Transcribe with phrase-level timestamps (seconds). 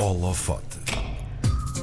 [0.00, 0.78] Holofote.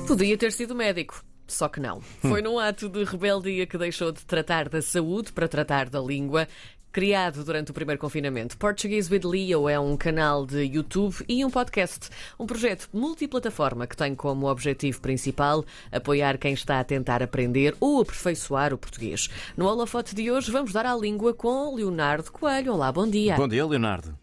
[0.07, 1.23] Podia ter sido médico.
[1.45, 2.01] Só que não.
[2.01, 6.47] Foi num ato de rebeldia que deixou de tratar da saúde para tratar da língua.
[6.91, 11.49] Criado durante o primeiro confinamento, Portuguese with Leo é um canal de YouTube e um
[11.51, 12.09] podcast.
[12.39, 18.01] Um projeto multiplataforma que tem como objetivo principal apoiar quem está a tentar aprender ou
[18.01, 19.29] aperfeiçoar o português.
[19.55, 22.73] No holofote de hoje vamos dar à língua com Leonardo Coelho.
[22.73, 23.35] Olá, bom dia.
[23.35, 24.17] Bom dia, Leonardo.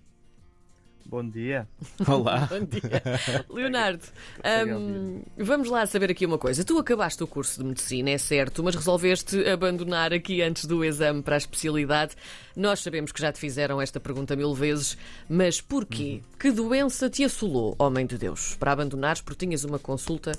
[1.15, 1.69] Bom dia.
[2.09, 2.47] Olá.
[2.51, 3.03] Bom dia.
[3.49, 4.03] Leonardo,
[4.67, 6.65] hum, vamos lá saber aqui uma coisa.
[6.65, 11.23] Tu acabaste o curso de medicina, é certo, mas resolveste abandonar aqui antes do exame
[11.23, 12.17] para a especialidade.
[12.57, 16.21] Nós sabemos que já te fizeram esta pergunta mil vezes, mas porquê?
[16.37, 20.33] Que doença te assolou, homem de Deus, para abandonares porque tinhas uma consulta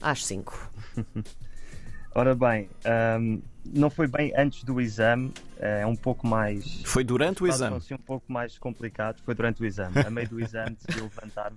[0.00, 0.70] às 5?
[2.14, 6.82] Ora bem, ahm, não foi bem antes do exame, é um pouco mais.
[6.84, 7.76] Foi durante o exame.
[7.76, 9.20] Assim, um pouco mais complicado.
[9.24, 9.98] Foi durante o exame.
[9.98, 11.56] A meio do exame decidi levantar-me.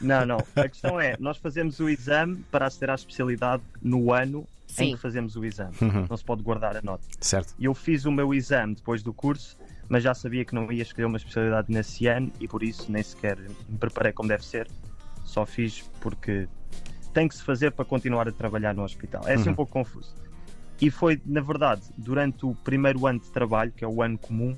[0.00, 0.38] Não, não.
[0.56, 4.84] A questão é: nós fazemos o exame para aceder à especialidade no ano Sim.
[4.84, 5.74] em que fazemos o exame.
[6.08, 7.04] Não se pode guardar a nota.
[7.20, 7.54] Certo.
[7.58, 10.82] E eu fiz o meu exame depois do curso, mas já sabia que não ia
[10.82, 14.68] escolher uma especialidade nesse ano e por isso nem sequer me preparei como deve ser.
[15.24, 16.48] Só fiz porque
[17.12, 19.26] tem que se fazer para continuar a trabalhar no hospital.
[19.26, 20.14] É assim um pouco confuso.
[20.80, 24.56] E foi, na verdade, durante o primeiro ano de trabalho, que é o ano comum,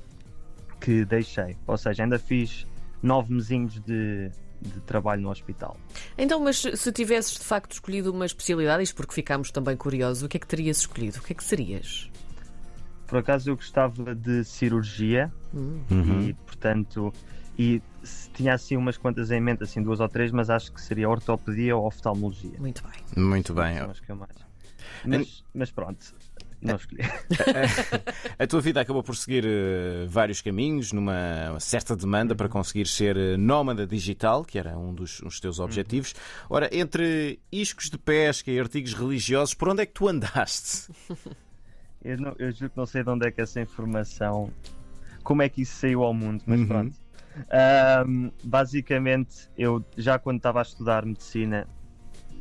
[0.80, 1.56] que deixei.
[1.66, 2.66] Ou seja, ainda fiz
[3.02, 5.76] nove mesinhos de, de trabalho no hospital.
[6.18, 10.28] Então, mas se tivesses de facto escolhido uma especialidade, isto porque ficámos também curiosos, o
[10.28, 11.18] que é que terias escolhido?
[11.18, 12.10] O que é que serias?
[13.06, 15.32] Por acaso eu gostava de cirurgia
[15.90, 17.12] e, portanto,
[17.62, 20.80] e se- tinha assim umas quantas em mente, assim duas ou três, mas acho que
[20.80, 22.58] seria ortopedia ou oftalmologia.
[22.58, 23.22] Muito bem.
[23.24, 23.76] Muito bem.
[23.78, 24.30] São as que eu mais.
[25.04, 25.98] Mas, mas pronto,
[26.62, 27.02] não escolhi.
[28.38, 33.16] A tua vida acabou por seguir eh, vários caminhos, numa certa demanda para conseguir ser
[33.16, 36.14] eh, nómada digital, que era um dos, um dos teus objetivos.
[36.48, 40.90] Ora, entre iscos de pesca e artigos religiosos, por onde é que tu andaste?
[42.02, 44.50] Eu, não, eu juro que não sei de onde é que essa informação.
[45.22, 46.66] Como é que isso saiu ao mundo, mas Uhum.
[46.66, 46.96] pronto.
[47.50, 51.66] Ahm, basicamente, eu já quando estava a estudar medicina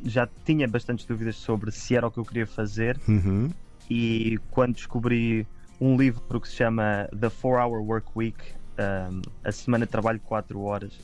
[0.04, 3.50] já tinha bastantes dúvidas sobre se era o que eu queria fazer Uhum.
[3.88, 5.46] e quando descobri
[5.80, 8.38] um livro que se chama The 4 Hour Work Week,
[8.78, 10.98] um, a semana de trabalho 4 horas.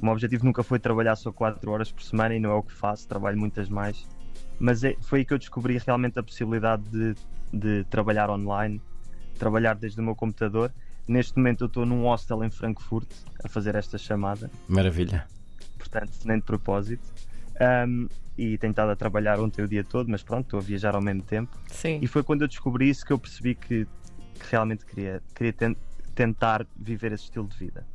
[0.00, 2.62] O meu objetivo nunca foi trabalhar só 4 horas por semana e não é o
[2.62, 4.06] que faço, trabalho muitas mais.
[4.58, 7.14] Mas é- foi aí que eu descobri realmente a possibilidade de,
[7.52, 8.80] de trabalhar online,
[9.38, 10.70] trabalhar desde o meu computador.
[11.08, 13.08] Neste momento eu estou num hostel em Frankfurt
[13.44, 15.26] a fazer esta chamada Maravilha.
[15.78, 17.02] portanto, nem de propósito.
[17.88, 20.94] Um, e tenho estado a trabalhar ontem o dia todo, mas pronto, estou a viajar
[20.94, 21.56] ao mesmo tempo.
[21.68, 21.98] Sim.
[22.02, 23.86] E foi quando eu descobri isso que eu percebi que,
[24.34, 25.76] que realmente queria, queria ten-
[26.14, 27.86] tentar viver esse estilo de vida.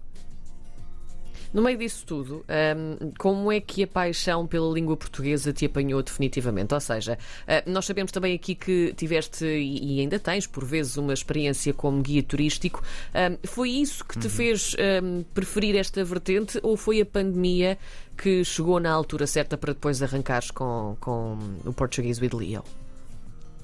[1.53, 6.01] No meio disso tudo, hum, como é que a paixão pela língua portuguesa te apanhou
[6.01, 6.73] definitivamente?
[6.73, 7.17] Ou seja,
[7.47, 11.73] ah, nós sabemos também aqui que tiveste e e ainda tens, por vezes, uma experiência
[11.73, 12.81] como guia turístico.
[13.13, 17.77] Hum, foi isso que te fez hum, preferir esta vertente ou foi a pandemia
[18.17, 22.63] que chegou na altura certa para depois arrancares com, com o Portuguese with Leo?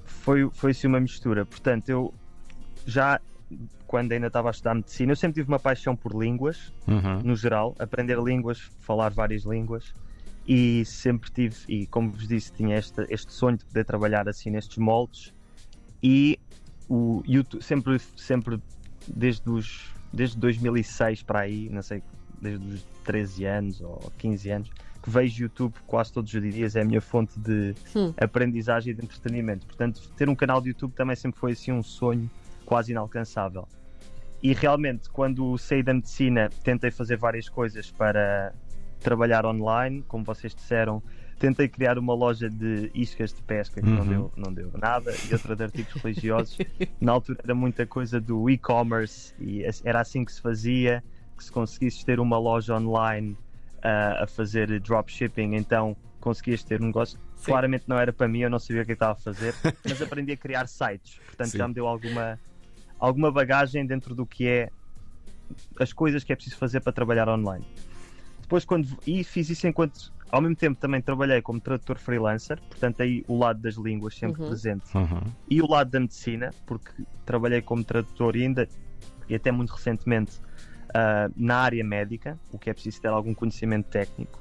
[0.06, 1.46] Foi, foi sim uma mistura.
[1.46, 2.14] Portanto, eu
[2.86, 3.20] já
[3.86, 7.22] quando ainda estava a estudar medicina, eu sempre tive uma paixão por línguas, Uhum.
[7.24, 9.94] no geral, aprender línguas, falar várias línguas.
[10.48, 14.50] E sempre tive, e como vos disse, tinha este, este sonho de poder trabalhar assim
[14.50, 15.34] nestes moldes.
[16.02, 16.40] E
[16.90, 18.60] o YouTube, sempre, sempre
[19.08, 22.02] desde, os, desde 2006 para aí, não sei,
[22.42, 24.70] desde os 13 anos ou 15 anos,
[25.04, 28.14] que vejo YouTube quase todos os dias, é a minha fonte de Hum.
[28.18, 29.66] aprendizagem e de entretenimento.
[29.66, 32.30] Portanto, ter um canal de YouTube também sempre foi assim um sonho
[32.68, 33.66] quase inalcançável.
[34.44, 38.54] E realmente, quando saí da medicina, tentei fazer várias coisas para
[39.00, 41.02] trabalhar online, como vocês disseram.
[41.40, 44.08] Tentei criar uma loja de iscas de pesca que não, Uhum.
[44.10, 46.58] deu, não deu nada e outra de artigos religiosos.
[47.00, 51.04] Na altura era muita coisa do e-commerce e era assim que se fazia,
[51.38, 53.38] que se conseguisse ter uma loja online
[53.84, 57.18] ah, a fazer dropshipping, então conseguias ter um negócio.
[57.36, 57.46] Sim.
[57.52, 59.54] Claramente não era para mim, eu não sabia o que estava a fazer,
[59.88, 61.58] mas aprendi a criar sites, portanto Sim.
[61.60, 62.40] já me deu alguma,
[63.00, 64.70] alguma bagagem dentro do que é
[65.80, 67.66] as coisas que é preciso fazer para trabalhar online.
[68.42, 68.88] Depois, quando.
[69.06, 70.16] E fiz isso enquanto.
[70.30, 74.42] Ao mesmo tempo, também trabalhei como tradutor freelancer, portanto, aí o lado das línguas sempre
[74.42, 74.48] Uhum.
[74.50, 74.98] presente.
[74.98, 75.22] Uhum.
[75.50, 76.92] E o lado da medicina, porque
[77.26, 78.68] trabalhei como tradutor e ainda,
[79.30, 80.42] e até muito recentemente,
[80.94, 84.38] ah, na área médica, o que é preciso ter algum conhecimento técnico.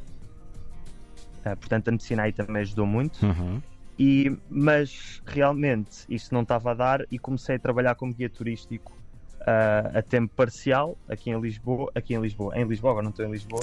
[1.44, 3.24] Ah, portanto, a medicina aí também ajudou muito.
[3.24, 3.62] Uhum.
[3.98, 8.92] E, mas realmente isso não estava a dar e comecei a trabalhar como guia turístico
[9.40, 13.24] uh, a tempo parcial aqui em Lisboa, aqui em Lisboa, em Lisboa, agora não estou
[13.24, 13.62] em Lisboa,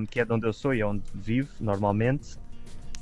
[0.00, 2.36] um, que é de onde eu sou e é onde vivo normalmente.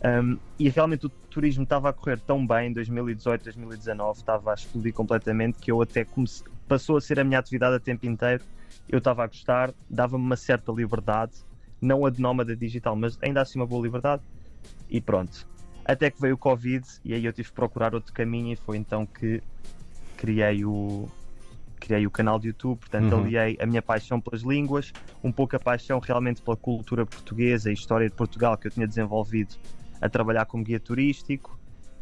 [0.03, 4.55] Um, e realmente o turismo estava a correr tão bem em 2018, 2019, estava a
[4.55, 6.43] explodir completamente que eu até comece...
[6.67, 8.43] passou a ser a minha atividade a tempo inteiro.
[8.89, 11.33] Eu estava a gostar, dava-me uma certa liberdade,
[11.81, 14.23] não a de nómada digital, mas ainda assim uma boa liberdade.
[14.89, 15.47] E pronto.
[15.85, 18.77] Até que veio o Covid e aí eu tive que procurar outro caminho e foi
[18.77, 19.43] então que
[20.17, 21.09] criei o,
[21.81, 23.25] criei o canal de YouTube, portanto Uhum.
[23.25, 24.93] aliei a minha paixão pelas línguas,
[25.25, 28.87] um pouco a paixão realmente pela cultura portuguesa e história de Portugal que eu tinha
[28.87, 29.57] desenvolvido
[30.01, 31.59] a trabalhar como guia turístico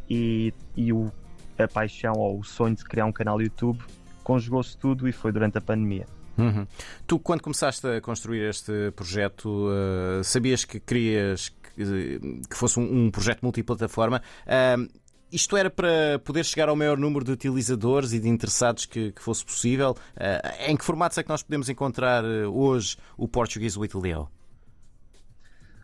[0.09, 1.11] e, e o,
[1.57, 3.79] a paixão ou o sonho de criar um canal YouTube
[4.23, 6.05] conjugou-se tudo e foi durante a pandemia.
[6.37, 6.65] Uhum.
[7.05, 13.11] Tu, quando começaste a construir este projeto, uh, sabias que querias que, fosse um, um
[13.11, 14.21] projeto multiplataforma?
[14.45, 14.87] Uh,
[15.31, 19.21] isto era para poder chegar ao maior número de utilizadores e de interessados que, que
[19.21, 19.95] fosse possível?
[20.15, 24.29] Uh, em que formatos é que nós podemos encontrar hoje o Portuguese with Leo?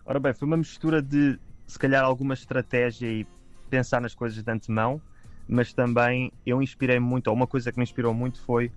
[0.06, 3.26] Ora bem, foi uma mistura de se calhar alguma estratégia e
[3.70, 5.02] pensar nas coisas de antemão,
[5.48, 8.72] mas também eu inspirei muito, ou uma coisa que me inspirou muito foi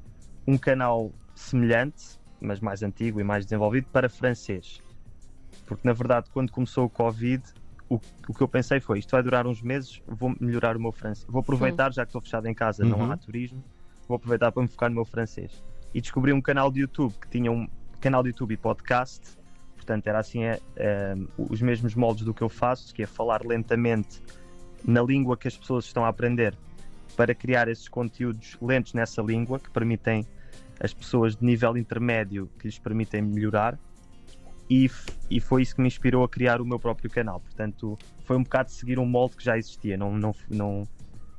[0.46, 4.80] um canal semelhante, mas mais antigo e mais desenvolvido, para francês.
[5.68, 7.42] Porque na verdade, quando começou o Covid,
[7.88, 10.90] o, o que eu pensei foi: isto vai durar uns meses, vou melhorar o meu
[10.90, 11.26] francês.
[11.28, 12.90] Vou aproveitar, já que estou fechado em casa, Uhum.
[12.90, 13.62] não há turismo,
[14.08, 15.62] vou aproveitar para me focar no meu francês.
[15.94, 17.68] E descobri um canal de YouTube que tinha um
[18.00, 19.20] canal de YouTube e podcast,
[19.76, 23.44] portanto, era assim é, é, os mesmos moldes do que eu faço, que é falar
[23.44, 24.22] lentamente
[24.84, 26.56] na língua que as pessoas estão a aprender,
[27.16, 30.26] para criar esses conteúdos lentos nessa língua que permitem
[30.80, 33.76] as pessoas de nível intermédio que lhes permitem melhorar
[34.68, 34.90] e,
[35.30, 37.40] e foi isso que me inspirou a criar o meu próprio canal.
[37.40, 40.88] Portanto, foi um bocado seguir um molde que já existia, não, não, não,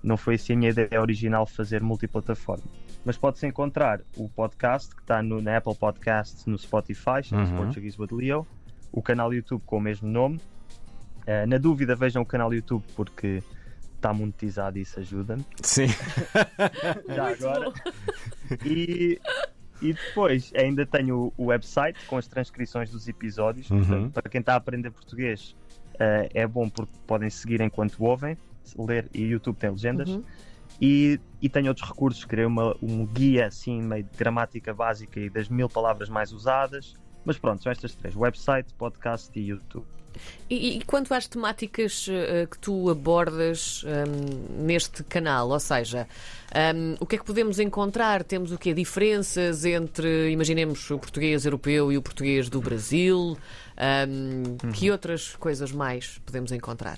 [0.03, 2.63] não foi assim a minha ideia original fazer multiplataforma.
[3.05, 7.57] Mas pode-se encontrar o podcast que está no, na Apple Podcasts, no Spotify, chama-se Uhum.
[7.57, 8.47] Portuguese with Leo,
[8.91, 10.39] o canal YouTube com o mesmo nome.
[11.25, 13.41] Eh, na dúvida, vejam o canal YouTube porque
[13.95, 15.45] está monetizado e isso ajuda-me.
[15.61, 15.87] Sim.
[17.15, 17.71] Já agora.
[18.65, 19.19] E,
[19.81, 23.69] e depois ainda tenho o website com as transcrições dos episódios.
[23.69, 23.83] Uhum.
[23.83, 25.55] Portanto, para quem está a aprender português,
[25.99, 28.37] eh, é bom porque podem seguir enquanto ouvem,
[28.77, 30.09] ler e YouTube tem legendas.
[30.09, 30.23] Uhum.
[30.81, 35.29] E, e tenho outros recursos, criei uma, um guia assim, meio de gramática básica e
[35.29, 36.95] das mil palavras mais usadas.
[37.25, 39.85] Mas pronto, são estas três: website, podcast e YouTube.
[40.49, 46.07] E, e quanto às temáticas eh, que tu abordas hum, neste canal, ou seja,
[46.75, 48.23] hum, o que é que podemos encontrar?
[48.23, 48.73] Temos o quê?
[48.73, 53.37] Diferenças entre, imaginemos, o português europeu e o português do Brasil?
[53.77, 56.97] Hum, Que outras coisas mais podemos encontrar?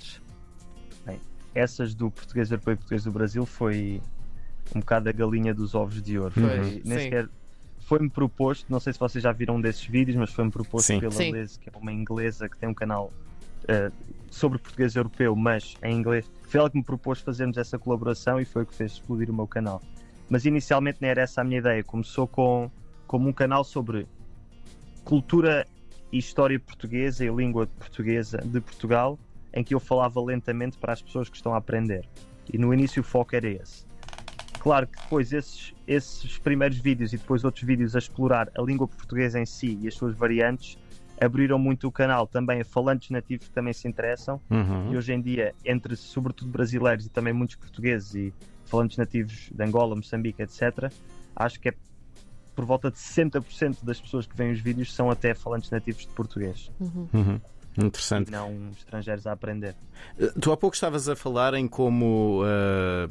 [1.04, 1.20] Bem,
[1.54, 4.00] essas do português europeu e português do Brasil foi
[4.74, 6.34] um bocado a galinha dos ovos de ouro.
[6.34, 6.82] Sim.
[6.84, 7.28] nem sequer
[7.86, 11.00] foi-me proposto, não sei se vocês já viram um desses vídeos, mas foi-me proposto Sim.
[11.00, 11.32] pela Sim.
[11.32, 13.12] Liz, que é uma inglesa que tem um canal
[13.68, 13.90] eh,
[14.30, 16.30] sobre português europeu, mas em inglês.
[16.48, 19.34] Foi ela que me propôs fazermos essa colaboração e foi o que fez explodir o
[19.34, 19.82] meu canal.
[20.28, 21.84] Mas inicialmente não era essa a minha ideia.
[21.84, 22.70] Começou com,
[23.06, 24.06] como um canal sobre
[25.04, 25.66] cultura
[26.10, 29.18] e história portuguesa e língua portuguesa de Portugal,
[29.52, 32.08] em que eu falava lentamente para as pessoas que estão a aprender.
[32.50, 33.84] E no início o foco era esse.
[34.62, 38.86] Claro que depois esses, esses primeiros vídeos e depois outros vídeos a explorar a língua
[38.86, 40.78] portuguesa em si e as suas variantes
[41.20, 44.92] abriram muito o canal também a falantes nativos que também se interessam Uhum.
[44.92, 48.34] e hoje em dia, entre sobretudo brasileiros e também muitos portugueses e
[48.66, 50.92] falantes nativos de Angola, Moçambique, etc.,
[51.34, 51.74] acho que é
[52.54, 56.12] por volta de 60% das pessoas que veem os vídeos são até falantes nativos de
[56.14, 57.40] português Uhum.
[57.76, 58.28] Interessante.
[58.28, 59.74] e não estrangeiros a aprender.
[60.40, 63.08] Tu há pouco estavas a falar em como ah,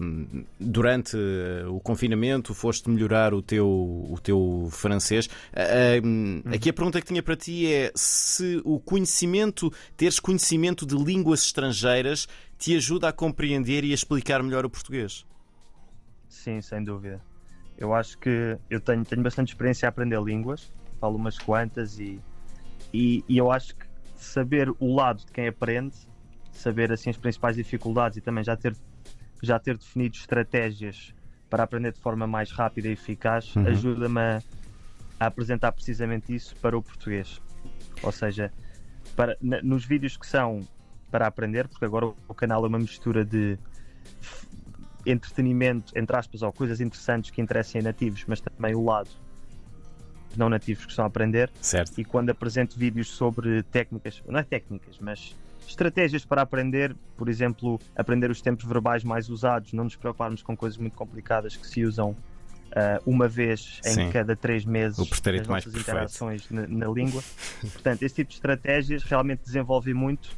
[0.59, 5.29] durante ah, o confinamento foste melhorar o teu, o teu francês.
[5.53, 10.85] Ah, ah, Aqui a pergunta que tinha para ti é se o conhecimento, teres conhecimento
[10.85, 12.27] de línguas estrangeiras,
[12.57, 15.25] te ajuda a compreender e a explicar melhor o português.
[16.29, 17.19] Sim, sem dúvida.
[17.77, 22.21] Eu acho que eu tenho, tenho bastante experiência a aprender línguas, falo umas quantas e,
[22.93, 23.90] e, e eu acho que
[24.23, 25.95] saber o lado de quem aprende,
[26.51, 28.75] saber assim as principais dificuldades e também já ter,
[29.41, 31.13] já ter definido estratégias
[31.49, 33.67] para aprender de forma mais rápida e eficaz, Uhum.
[33.67, 34.39] ajuda-me a,
[35.19, 37.41] a apresentar precisamente isso para o português.
[38.03, 38.51] Ou seja,
[39.15, 40.65] para, na- nos vídeos que são
[41.09, 43.57] para aprender, porque agora o, o canal é uma mistura de
[45.05, 49.09] entretenimento, entre aspas, ou coisas interessantes que interessem a nativos, mas também o lado
[50.37, 51.51] não nativos que estão a aprender.
[51.61, 51.99] Certo?
[51.99, 55.35] E quando apresento vídeos sobre técnicas, não é técnicas, mas
[55.67, 60.55] estratégias para aprender, por exemplo, aprender os tempos verbais mais usados, não nos preocuparmos com
[60.55, 62.11] coisas muito complicadas que se usam
[62.71, 64.09] uh, uma vez em Sim.
[64.11, 67.23] cada três meses O as nossas interações na, na língua.
[67.61, 70.35] Portanto, esse tipo de estratégias realmente desenvolve muito,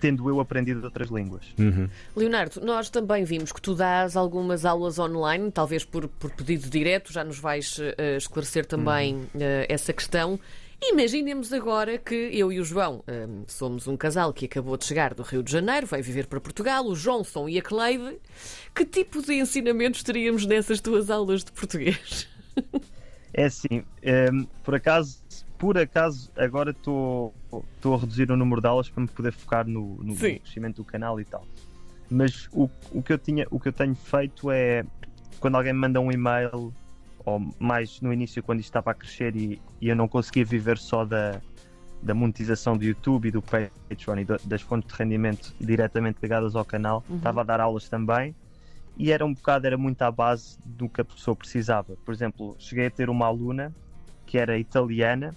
[0.00, 1.44] tendo eu aprendido outras línguas.
[1.58, 1.88] Uhum.
[2.16, 7.12] Leonardo, nós também vimos que tu dás algumas aulas online, talvez por, por pedido direto,
[7.12, 10.38] já nos vais eh, esclarecer também eh, essa questão.
[10.80, 15.12] Imaginemos agora que eu e o João eh, somos um casal que acabou de chegar
[15.12, 18.18] do Rio de Janeiro, vai viver para Portugal, o Johnson e a Cleide.
[18.74, 22.28] Que tipo de ensinamentos teríamos nessas tuas aulas de português?
[23.34, 25.22] É assim, ehm, por acaso,
[25.58, 27.34] por acaso agora estou
[27.94, 31.20] a reduzir o número de aulas para me poder focar no, no crescimento do canal
[31.20, 31.44] e tal.
[32.10, 34.84] Mas o, o, que eu tinha, o que eu tenho feito é
[35.40, 36.72] quando alguém me manda um e-mail,
[37.24, 40.78] ou mais no início quando isto estava a crescer e, e eu não conseguia viver
[40.78, 41.40] só da,
[42.02, 46.56] da monetização do YouTube e do Patreon e da- das fontes de rendimento diretamente ligadas
[46.56, 48.34] ao canal, estava a dar aulas também
[48.96, 51.96] e era um bocado, era muito à base do que a pessoa precisava.
[52.04, 53.72] Por exemplo, cheguei a ter uma aluna
[54.26, 55.34] que era italiana,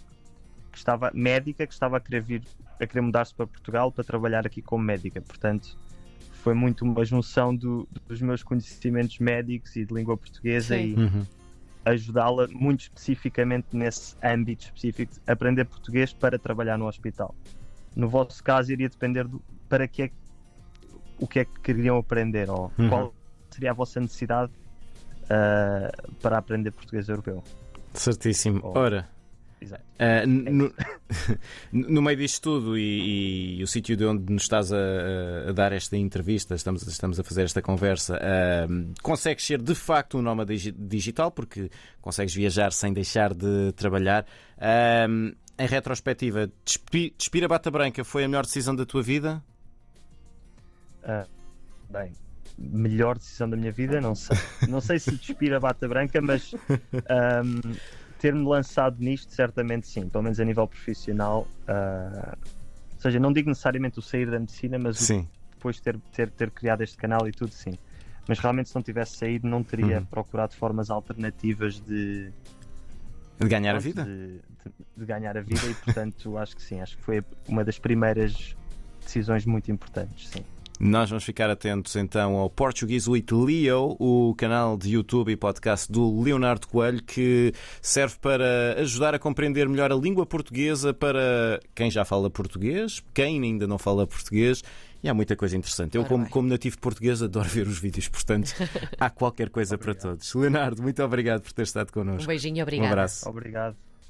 [0.72, 2.44] que estava médica, que estava a querer vir,
[2.80, 5.22] a querer mudar-se para Portugal para trabalhar aqui como médica.
[5.22, 5.78] Portanto,
[6.32, 10.84] foi muito uma junção do- dos meus conhecimentos médicos e de língua portuguesa Sim.
[10.84, 11.26] e Uhum.
[11.86, 17.36] ajudá-la muito especificamente nesse âmbito específico, de aprender português para trabalhar no hospital.
[17.96, 20.16] No vosso caso, iria depender do para que é que-
[21.20, 22.90] o que é que queriam aprender ou Uhum.
[22.90, 23.16] qual
[23.52, 24.52] seria a vossa necessidade
[25.30, 25.90] ah,
[26.22, 27.42] para aprender português europeu.
[27.94, 28.60] Certíssimo.
[28.64, 29.08] Ora,
[29.62, 29.84] Exato.
[30.00, 30.74] ah, no,
[31.72, 34.78] no meio disto tudo e, e o sítio de onde nos estás a,
[35.50, 38.68] a dar esta entrevista, estamos, estamos a fazer esta conversa, ah,
[39.04, 41.70] consegues ser de facto um nómada digi- digital porque
[42.02, 44.26] consegues viajar sem deixar de trabalhar.
[44.58, 45.06] Ah,
[45.60, 49.44] em retrospectiva, despi- Despira Bata Branca foi a melhor decisão da tua vida?
[51.04, 51.26] Ah,
[51.88, 52.14] bem,
[52.58, 54.38] melhor decisão da minha vida, não sei.
[54.68, 56.54] Não sei se despir a bata branca, mas
[57.10, 57.60] ahm,
[58.22, 61.48] ter-me lançado nisto, certamente sim, pelo menos a nível profissional.
[61.68, 62.38] ah,
[62.94, 66.52] ou seja, não digo necessariamente o sair da medicina, mas o depois ter, ter, ter
[66.52, 67.74] criado este canal e tudo, sim.
[68.28, 70.06] Mas realmente, se não tivesse saído, não teria Uhum.
[70.06, 72.32] procurado formas alternativas de,
[73.40, 74.04] De ganhar a vida?
[74.04, 76.80] de, de- de ganhar a vida e, portanto, acho que sim.
[76.80, 78.56] Acho que foi uma das primeiras
[79.04, 80.46] decisões muito importantes, sim.
[80.84, 85.92] Nós vamos ficar atentos então ao Portuguese with Leo, o canal de YouTube e podcast
[85.92, 91.92] do Leonardo Coelho, que serve para ajudar a compreender melhor a língua portuguesa para quem
[91.92, 94.64] já fala português, quem ainda não fala português.
[95.04, 95.96] E há muita coisa interessante.
[95.96, 98.52] Eu, como, como nativo português, adoro ver os vídeos, portanto,
[99.00, 100.34] há qualquer coisa para todos.
[100.34, 102.28] Leonardo, muito obrigado por ter estado Um connosco.
[102.28, 103.30] beijinho e Um abraço.
[103.30, 103.76] Obrigado.